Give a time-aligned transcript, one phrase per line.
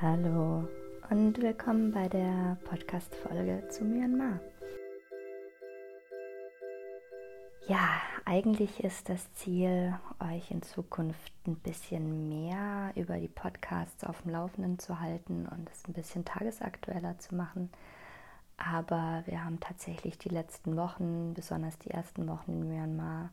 [0.00, 0.68] Hallo
[1.10, 4.40] und willkommen bei der Podcast-Folge zu Myanmar.
[7.66, 14.22] Ja, eigentlich ist das Ziel, euch in Zukunft ein bisschen mehr über die Podcasts auf
[14.22, 17.70] dem Laufenden zu halten und es ein bisschen tagesaktueller zu machen.
[18.56, 23.30] Aber wir haben tatsächlich die letzten Wochen, besonders die ersten Wochen in Myanmar,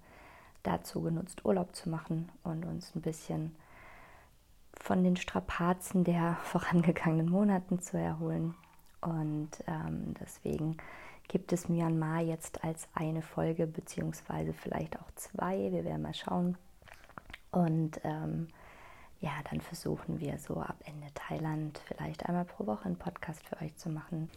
[0.64, 3.56] dazu genutzt, Urlaub zu machen und uns ein bisschen
[4.84, 8.54] von den Strapazen der vorangegangenen Monaten zu erholen.
[9.02, 10.78] Und ähm, deswegen
[11.28, 15.72] gibt es Myanmar jetzt als eine Folge, beziehungsweise vielleicht auch zwei.
[15.72, 16.58] Wir werden mal schauen.
[17.52, 18.50] Und ähm,
[19.20, 23.62] ja, dann versuchen wir so ab Ende Thailand vielleicht einmal pro Woche einen Podcast für
[23.62, 24.30] euch zu machen.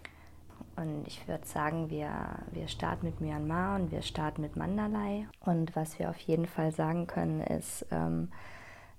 [0.77, 5.27] Und ich würde sagen, wir, wir starten mit Myanmar und wir starten mit Mandalay.
[5.41, 8.31] Und was wir auf jeden Fall sagen können, ist, ähm,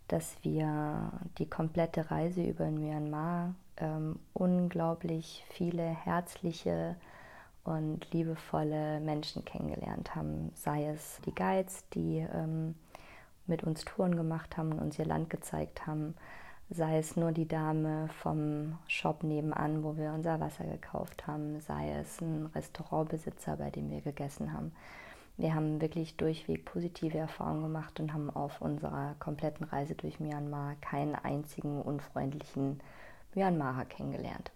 [0.07, 6.95] dass wir die komplette Reise über Myanmar ähm, unglaublich viele herzliche
[7.63, 10.51] und liebevolle Menschen kennengelernt haben.
[10.55, 12.75] Sei es die Guides, die ähm,
[13.45, 16.15] mit uns Touren gemacht haben und uns ihr Land gezeigt haben,
[16.69, 21.91] sei es nur die Dame vom Shop nebenan, wo wir unser Wasser gekauft haben, sei
[21.91, 24.73] es ein Restaurantbesitzer, bei dem wir gegessen haben.
[25.37, 30.75] Wir haben wirklich durchweg positive Erfahrungen gemacht und haben auf unserer kompletten Reise durch Myanmar
[30.81, 32.81] keinen einzigen unfreundlichen
[33.35, 34.51] Myanmarer kennengelernt.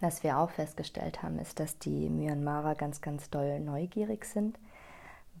[0.00, 4.58] Was wir auch festgestellt haben, ist, dass die Myanmarer ganz, ganz doll neugierig sind,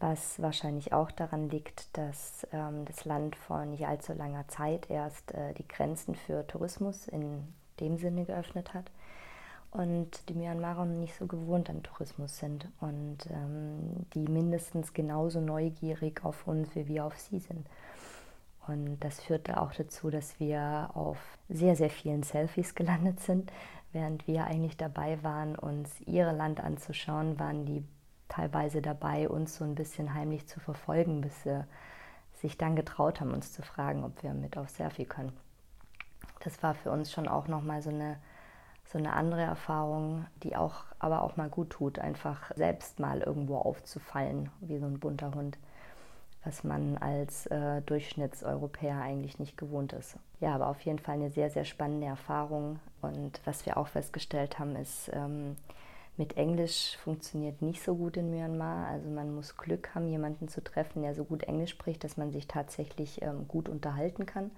[0.00, 5.32] was wahrscheinlich auch daran liegt, dass ähm, das Land vor nicht allzu langer Zeit erst
[5.34, 8.90] äh, die Grenzen für Tourismus in dem Sinne geöffnet hat
[9.70, 16.24] und die Myanmarer nicht so gewohnt an Tourismus sind und ähm, die mindestens genauso neugierig
[16.24, 17.66] auf uns wie wir auf sie sind.
[18.66, 21.18] Und das führte auch dazu, dass wir auf
[21.48, 23.50] sehr, sehr vielen Selfies gelandet sind,
[23.92, 27.82] Während wir eigentlich dabei waren, uns ihre Land anzuschauen, waren die
[28.28, 31.64] teilweise dabei, uns so ein bisschen heimlich zu verfolgen, bis sie
[32.34, 35.32] sich dann getraut haben, uns zu fragen, ob wir mit auf Selfie können.
[36.40, 38.18] Das war für uns schon auch nochmal so eine,
[38.90, 43.56] so eine andere Erfahrung, die auch aber auch mal gut tut, einfach selbst mal irgendwo
[43.56, 45.58] aufzufallen, wie so ein bunter Hund
[46.44, 50.16] was man als äh, Durchschnittseuropäer eigentlich nicht gewohnt ist.
[50.40, 52.78] Ja, aber auf jeden Fall eine sehr, sehr spannende Erfahrung.
[53.02, 55.56] Und was wir auch festgestellt haben, ist, ähm,
[56.16, 58.88] mit Englisch funktioniert nicht so gut in Myanmar.
[58.88, 62.32] Also man muss Glück haben, jemanden zu treffen, der so gut Englisch spricht, dass man
[62.32, 64.50] sich tatsächlich ähm, gut unterhalten kann.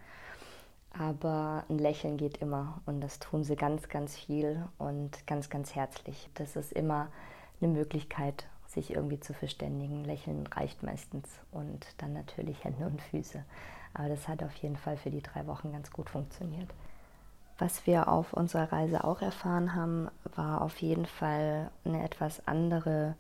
[0.93, 5.75] Aber ein Lächeln geht immer und das tun sie ganz, ganz viel und ganz, ganz
[5.75, 6.29] herzlich.
[6.35, 7.09] Das ist immer
[7.61, 10.05] eine Möglichkeit, sich irgendwie zu verständigen.
[10.05, 13.45] Lächeln reicht meistens und dann natürlich Hände und Füße.
[13.95, 16.69] Aber das hat auf jeden Fall für die drei Wochen ganz gut funktioniert.
[17.59, 23.17] Was wir auf unserer Reise auch erfahren haben, war auf jeden Fall eine etwas andere,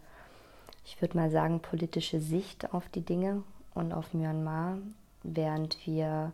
[0.84, 3.42] ich würde mal sagen, politische Sicht auf die Dinge
[3.74, 4.78] und auf Myanmar,
[5.22, 6.32] während wir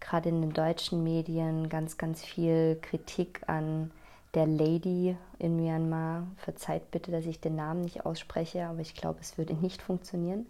[0.00, 3.90] gerade in den deutschen Medien ganz, ganz viel Kritik an
[4.34, 6.26] der Lady in Myanmar.
[6.36, 10.46] Verzeiht bitte, dass ich den Namen nicht ausspreche, aber ich glaube, es würde nicht funktionieren.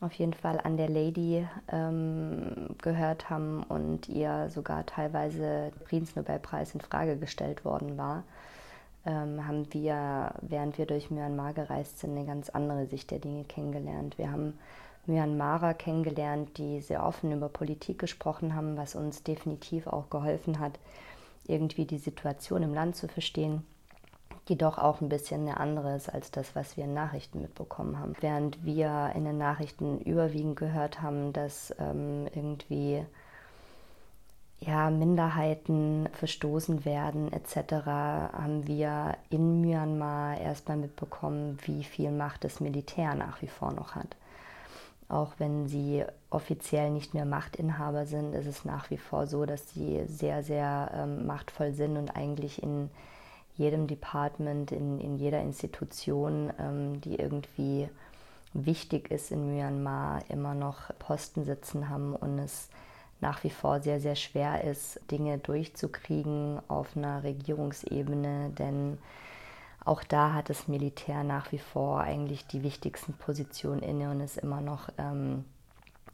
[0.00, 6.80] Auf jeden Fall an der Lady ähm, gehört haben und ihr sogar teilweise Friedensnobelpreis in
[6.80, 8.24] Frage gestellt worden war,
[9.06, 13.44] ähm, haben wir, während wir durch Myanmar gereist sind, eine ganz andere Sicht der Dinge
[13.44, 14.18] kennengelernt.
[14.18, 14.58] Wir haben
[15.06, 20.78] Myanmarer kennengelernt, die sehr offen über Politik gesprochen haben, was uns definitiv auch geholfen hat,
[21.46, 23.64] irgendwie die Situation im Land zu verstehen,
[24.48, 27.98] die doch auch ein bisschen eine andere ist als das, was wir in Nachrichten mitbekommen
[27.98, 28.14] haben.
[28.20, 33.04] Während wir in den Nachrichten überwiegend gehört haben, dass ähm, irgendwie
[34.60, 42.60] ja, Minderheiten verstoßen werden etc., haben wir in Myanmar erstmal mitbekommen, wie viel Macht das
[42.60, 44.16] Militär nach wie vor noch hat.
[45.08, 49.70] Auch wenn sie offiziell nicht mehr Machtinhaber sind, ist es nach wie vor so, dass
[49.70, 52.90] sie sehr, sehr ähm, machtvoll sind und eigentlich in
[53.56, 57.88] jedem Department, in, in jeder Institution, ähm, die irgendwie
[58.52, 62.68] wichtig ist in Myanmar, immer noch Posten sitzen haben und es
[63.20, 68.98] nach wie vor sehr, sehr schwer ist, Dinge durchzukriegen auf einer Regierungsebene, denn
[69.84, 74.38] auch da hat das Militär nach wie vor eigentlich die wichtigsten Positionen inne und ist
[74.38, 75.44] immer noch ähm,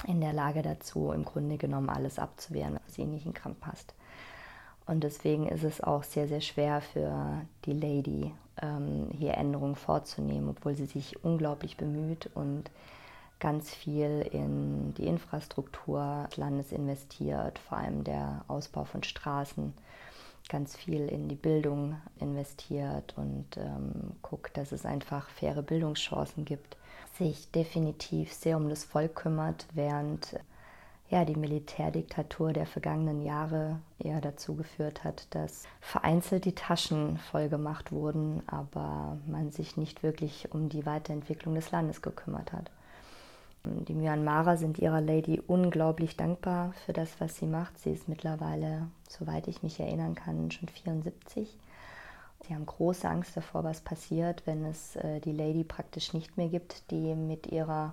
[0.07, 3.95] in der Lage dazu, im Grunde genommen alles abzuwehren, was ihnen nicht in Kram passt.
[4.87, 10.49] Und deswegen ist es auch sehr, sehr schwer für die Lady, ähm, hier Änderungen vorzunehmen,
[10.49, 12.71] obwohl sie sich unglaublich bemüht und
[13.39, 19.73] ganz viel in die Infrastruktur des Landes investiert, vor allem der Ausbau von Straßen
[20.51, 26.77] ganz viel in die Bildung investiert und ähm, guckt, dass es einfach faire Bildungschancen gibt,
[27.17, 30.39] sich definitiv sehr um das Volk kümmert, während
[31.09, 37.49] ja, die Militärdiktatur der vergangenen Jahre eher dazu geführt hat, dass vereinzelt die Taschen voll
[37.49, 42.71] gemacht wurden, aber man sich nicht wirklich um die Weiterentwicklung des Landes gekümmert hat.
[43.65, 47.79] Die Myanmarer sind ihrer Lady unglaublich dankbar für das, was sie macht.
[47.79, 51.57] Sie ist mittlerweile, soweit ich mich erinnern kann, schon 74.
[52.47, 56.49] Sie haben große Angst davor, was passiert, wenn es äh, die Lady praktisch nicht mehr
[56.49, 57.93] gibt, die mit ihrer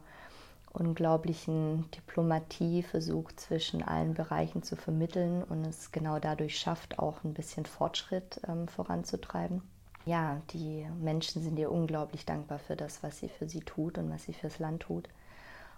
[0.72, 7.34] unglaublichen Diplomatie versucht, zwischen allen Bereichen zu vermitteln und es genau dadurch schafft, auch ein
[7.34, 9.62] bisschen Fortschritt ähm, voranzutreiben.
[10.06, 14.10] Ja, die Menschen sind ihr unglaublich dankbar für das, was sie für sie tut und
[14.10, 15.10] was sie fürs Land tut.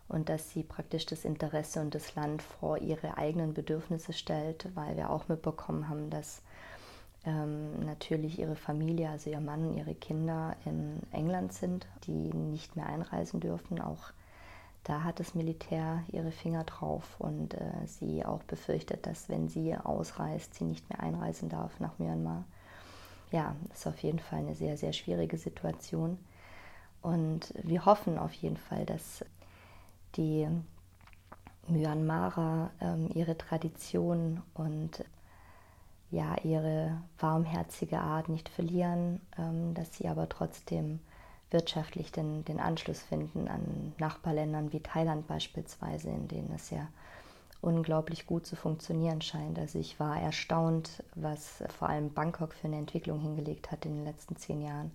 [0.10, 4.98] Und dass sie praktisch das Interesse und das Land vor ihre eigenen Bedürfnisse stellt, weil
[4.98, 6.42] wir auch mitbekommen haben, dass
[7.26, 12.76] ähm, natürlich ihre Familie, also ihr Mann und ihre Kinder in England sind, die nicht
[12.76, 13.80] mehr einreisen dürfen.
[13.80, 14.12] Auch
[14.84, 19.76] da hat das Militär ihre Finger drauf und äh, sie auch befürchtet, dass wenn sie
[19.76, 22.46] ausreist, sie nicht mehr einreisen darf nach Myanmar.
[23.32, 26.18] Ja, ist auf jeden Fall eine sehr, sehr schwierige Situation.
[27.02, 29.24] Und wir hoffen auf jeden Fall, dass
[30.16, 30.48] die
[31.68, 35.04] Myanmarer ähm, ihre Tradition und
[36.12, 41.00] ja, ihre warmherzige Art nicht verlieren, ähm, dass sie aber trotzdem
[41.52, 46.88] wirtschaftlich den, den Anschluss finden an Nachbarländern wie Thailand beispielsweise, in denen es ja
[47.62, 49.60] unglaublich gut zu funktionieren scheint.
[49.60, 54.06] Also ich war erstaunt, was vor allem Bangkok für eine Entwicklung hingelegt hat in den
[54.06, 54.92] letzten zehn Jahren.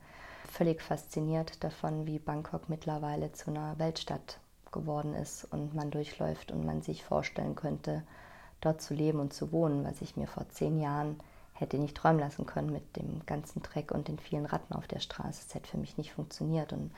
[0.51, 4.39] Völlig fasziniert davon, wie Bangkok mittlerweile zu einer Weltstadt
[4.75, 8.03] geworden ist und man durchläuft und man sich vorstellen könnte,
[8.61, 11.19] dort zu leben und zu wohnen, was ich mir vor zehn Jahren
[11.55, 14.99] hätte nicht träumen lassen können mit dem ganzen Dreck und den vielen Ratten auf der
[14.99, 15.45] Straße.
[15.47, 16.91] Es hätte für mich nicht funktioniert und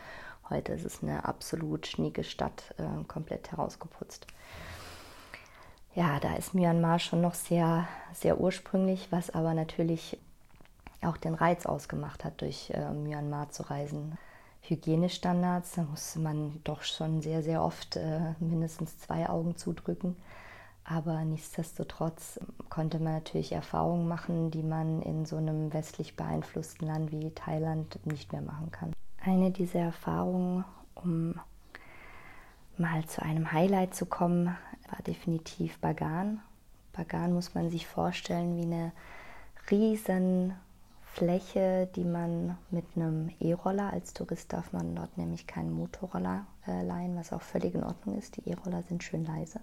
[0.49, 4.27] heute ist es eine absolut schnieke Stadt, äh, komplett herausgeputzt.
[5.95, 10.19] Ja, da ist Myanmar schon noch sehr, sehr ursprünglich, was aber natürlich
[11.03, 14.19] auch den Reiz ausgemacht hat, durch äh, Myanmar zu reisen.
[14.69, 20.17] Hygienestandards, da musste man doch schon sehr, sehr oft äh, mindestens zwei Augen zudrücken.
[20.85, 27.11] Aber nichtsdestotrotz konnte man natürlich Erfahrungen machen, die man in so einem westlich beeinflussten Land
[27.11, 28.93] wie Thailand nicht mehr machen kann.
[29.21, 30.65] Eine dieser Erfahrungen,
[30.95, 31.41] um
[32.79, 34.57] mal zu einem Highlight zu kommen,
[34.91, 36.41] war definitiv Bagan.
[36.93, 38.93] Bagan muss man sich vorstellen wie eine
[39.71, 40.55] riesen
[41.17, 46.83] Fläche, die man mit einem E-Roller, als Tourist darf man dort nämlich keinen Motorroller äh,
[46.83, 48.37] leihen, was auch völlig in Ordnung ist.
[48.37, 49.61] Die E-Roller sind schön leise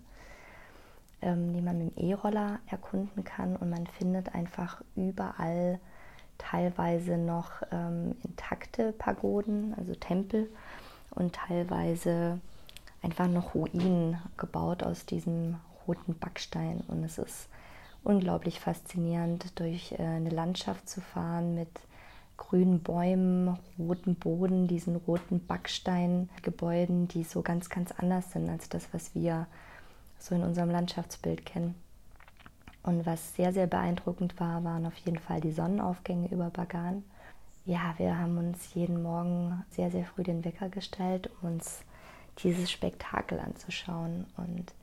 [1.23, 3.55] ähm, die man mit dem E-Roller erkunden kann.
[3.55, 5.79] Und man findet einfach überall
[6.37, 10.49] teilweise noch ähm, intakte Pagoden, also Tempel,
[11.11, 12.39] und teilweise
[13.01, 15.55] einfach noch Ruinen gebaut aus diesem
[15.87, 16.81] roten Backstein.
[16.87, 17.47] Und es ist
[18.03, 21.69] unglaublich faszinierend, durch äh, eine Landschaft zu fahren mit
[22.37, 28.87] grünen Bäumen, roten Boden, diesen roten Backsteingebäuden, die so ganz, ganz anders sind als das,
[28.91, 29.47] was wir
[30.19, 31.75] so in unserem Landschaftsbild kennen.
[32.81, 37.03] Und was sehr, sehr beeindruckend war, waren auf jeden Fall die Sonnenaufgänge über Bagan.
[37.65, 41.81] Ja, wir haben uns jeden Morgen sehr, sehr früh den Wecker gestellt, um uns
[42.39, 44.25] dieses Spektakel anzuschauen.
[44.35, 44.73] Und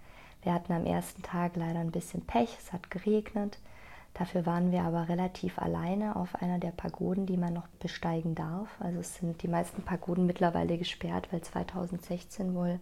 [0.42, 3.58] wir hatten am ersten Tag leider ein bisschen Pech, es hat geregnet.
[4.14, 8.68] Dafür waren wir aber relativ alleine auf einer der Pagoden, die man noch besteigen darf.
[8.80, 12.80] Also es sind die meisten Pagoden mittlerweile gesperrt, weil 2016 wohl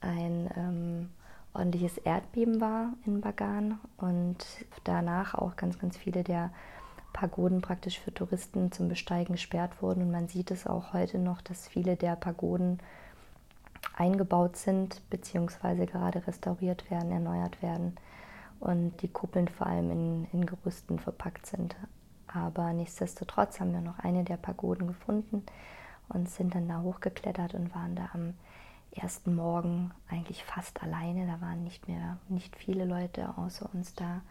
[0.00, 1.10] ein ähm,
[1.52, 4.38] ordentliches Erdbeben war in Bagan und
[4.84, 6.50] danach auch ganz, ganz viele der
[7.12, 10.02] Pagoden praktisch für Touristen zum Besteigen gesperrt wurden.
[10.02, 12.78] Und man sieht es auch heute noch, dass viele der Pagoden
[13.96, 17.96] eingebaut sind, beziehungsweise gerade restauriert werden, erneuert werden
[18.60, 21.74] und die Kuppeln vor allem in, in Gerüsten verpackt sind.
[22.26, 25.44] Aber nichtsdestotrotz haben wir noch eine der Pagoden gefunden
[26.08, 28.34] und sind dann da hochgeklettert und waren da am
[28.92, 31.26] ersten Morgen eigentlich fast alleine.
[31.26, 34.22] Da waren nicht mehr nicht viele Leute außer uns da.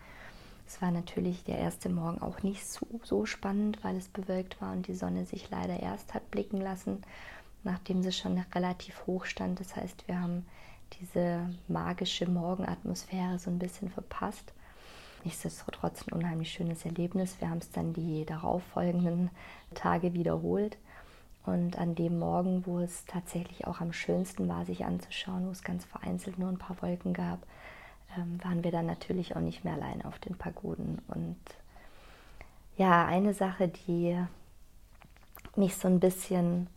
[0.68, 4.72] Es war natürlich der erste Morgen auch nicht so, so spannend, weil es bewölkt war
[4.72, 7.04] und die Sonne sich leider erst hat blicken lassen,
[7.66, 9.60] nachdem sie schon relativ hoch stand.
[9.60, 10.46] Das heißt, wir haben
[11.00, 14.54] diese magische Morgenatmosphäre so ein bisschen verpasst.
[15.24, 17.38] Nichtsdestotrotz ein unheimlich schönes Erlebnis.
[17.40, 19.32] Wir haben es dann die darauffolgenden
[19.74, 20.78] Tage wiederholt.
[21.46, 25.64] Und an dem Morgen, wo es tatsächlich auch am schönsten war, sich anzuschauen, wo es
[25.64, 27.40] ganz vereinzelt nur ein paar Wolken gab,
[28.18, 31.02] ähm, waren wir dann natürlich auch nicht mehr allein auf den Pagoden.
[31.08, 31.40] Und
[32.78, 34.20] Ja, eine Sache, die
[35.56, 36.68] mich so ein bisschen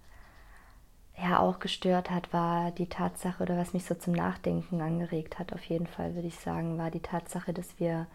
[1.20, 5.52] ja auch gestört hat, war die Tatsache, oder was mich so zum Nachdenken angeregt hat,
[5.52, 8.06] auf jeden Fall würde ich sagen, war die Tatsache, dass wir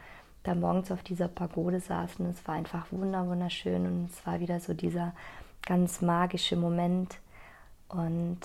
[0.43, 2.25] da morgens auf dieser Pagode saßen.
[2.29, 5.13] Es war einfach wunderschön und es war wieder so dieser
[5.65, 7.17] ganz magische Moment.
[7.87, 8.39] Und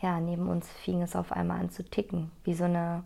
[0.00, 3.02] ja, neben uns fing es auf einmal an zu ticken, wie so eine,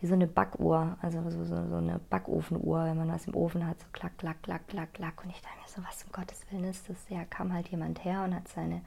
[0.00, 3.66] wie so eine Backuhr, also so, so, so eine Backofenuhr, wenn man was im Ofen
[3.66, 5.22] hat, so klack, klack, klack, klack, klack.
[5.22, 6.96] Und ich dachte mir so, was um Gottes Willen ist das?
[7.08, 8.82] Ja, kam halt jemand her und hat seine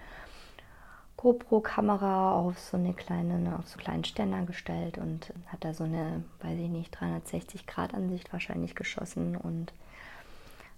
[1.17, 5.83] GoPro-Kamera auf so eine kleine, auf so einen kleinen Ständer gestellt und hat da so
[5.83, 9.73] eine, weiß ich nicht, 360-Grad-Ansicht wahrscheinlich geschossen und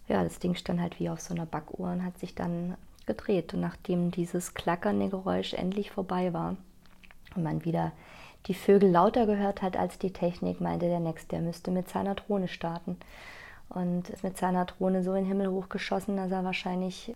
[0.08, 2.76] ja, das Ding stand halt wie auf so einer Backuhr und hat sich dann
[3.06, 3.54] gedreht.
[3.54, 6.56] Und nachdem dieses klackernde Geräusch endlich vorbei war
[7.36, 7.92] und man wieder
[8.46, 12.16] die Vögel lauter gehört hat als die Technik, meinte der Next, der müsste mit seiner
[12.16, 12.98] Drohne starten.
[13.70, 17.14] Und ist mit seiner Drohne so in den Himmel hochgeschossen, dass er wahrscheinlich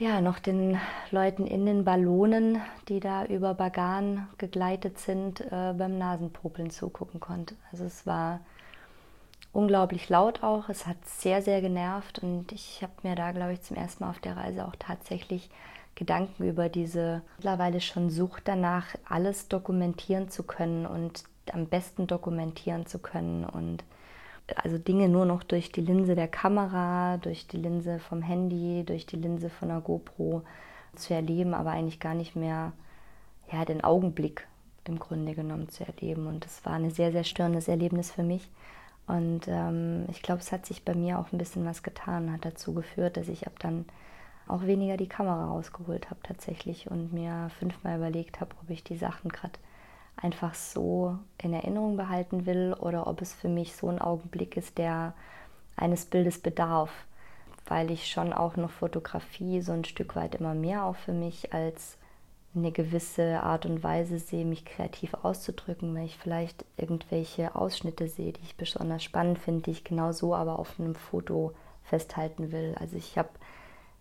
[0.00, 0.80] ja, noch den
[1.10, 7.54] Leuten in den Ballonen, die da über Bagan gegleitet sind, äh, beim Nasenpopeln zugucken konnte.
[7.70, 8.40] Also es war
[9.52, 10.70] unglaublich laut auch.
[10.70, 14.10] Es hat sehr, sehr genervt und ich habe mir da, glaube ich, zum ersten Mal
[14.10, 15.50] auf der Reise auch tatsächlich
[15.96, 22.86] Gedanken über diese mittlerweile schon Sucht danach, alles dokumentieren zu können und am besten dokumentieren
[22.86, 23.84] zu können und
[24.56, 29.06] also Dinge nur noch durch die Linse der Kamera, durch die Linse vom Handy, durch
[29.06, 30.42] die Linse von der GoPro
[30.94, 32.72] zu erleben, aber eigentlich gar nicht mehr
[33.52, 34.46] ja, den Augenblick
[34.84, 36.26] im Grunde genommen zu erleben.
[36.26, 38.48] Und es war ein sehr, sehr störendes Erlebnis für mich.
[39.06, 42.44] Und ähm, ich glaube, es hat sich bei mir auch ein bisschen was getan, hat
[42.44, 43.84] dazu geführt, dass ich ab dann
[44.46, 48.96] auch weniger die Kamera rausgeholt habe tatsächlich und mir fünfmal überlegt habe, ob ich die
[48.96, 49.58] Sachen gerade
[50.22, 54.78] einfach so in Erinnerung behalten will oder ob es für mich so ein Augenblick ist,
[54.78, 55.14] der
[55.76, 56.90] eines Bildes bedarf,
[57.66, 61.52] weil ich schon auch noch Fotografie so ein Stück weit immer mehr auch für mich
[61.54, 61.96] als
[62.54, 68.32] eine gewisse Art und Weise sehe, mich kreativ auszudrücken, weil ich vielleicht irgendwelche Ausschnitte sehe,
[68.32, 72.74] die ich besonders spannend finde, die ich genau so aber auf einem Foto festhalten will.
[72.78, 73.30] Also ich habe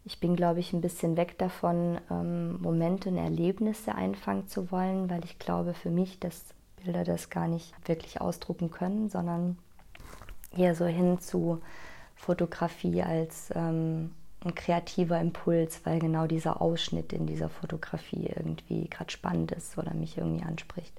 [0.06, 5.10] ich bin, glaube ich, ein bisschen weg davon, ähm, Momente und Erlebnisse einfangen zu wollen,
[5.10, 6.54] weil ich glaube für mich, dass
[6.84, 9.58] Bilder das gar nicht wirklich ausdrucken können, sondern
[10.56, 11.62] eher so hin zu
[12.16, 14.12] Fotografie als ähm,
[14.44, 19.94] ein kreativer Impuls, weil genau dieser Ausschnitt in dieser Fotografie irgendwie gerade spannend ist oder
[19.94, 20.94] mich irgendwie anspricht.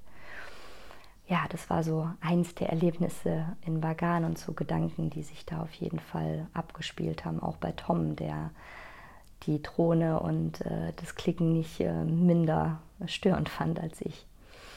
[1.27, 5.61] Ja, das war so eins der Erlebnisse in Bagan und so Gedanken, die sich da
[5.61, 8.51] auf jeden Fall abgespielt haben, auch bei Tom, der
[9.43, 14.25] die Drohne und äh, das Klicken nicht äh, minder störend fand als ich.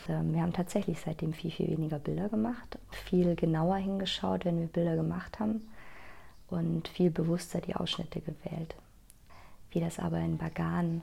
[0.08, 4.66] Ähm, wir haben tatsächlich seitdem viel, viel weniger Bilder gemacht, viel genauer hingeschaut, wenn wir
[4.66, 5.68] Bilder gemacht haben
[6.48, 8.74] und viel bewusster die Ausschnitte gewählt.
[9.70, 11.02] Wie das aber in Bagan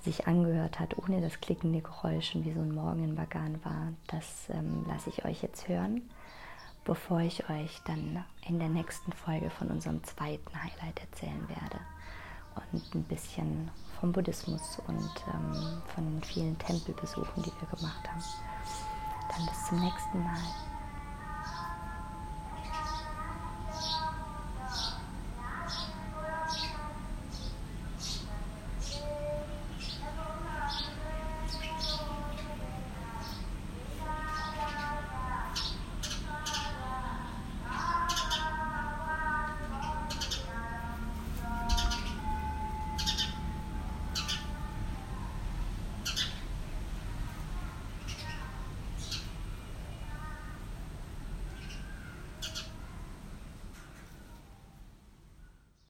[0.00, 3.92] sich angehört hat, ohne das klickende Geräusch und wie so ein Morgen in Bagan war,
[4.06, 6.02] das ähm, lasse ich euch jetzt hören,
[6.84, 11.80] bevor ich euch dann in der nächsten Folge von unserem zweiten Highlight erzählen werde
[12.72, 18.22] und ein bisschen vom Buddhismus und ähm, von vielen Tempelbesuchen, die wir gemacht haben.
[19.30, 20.77] Dann bis zum nächsten Mal.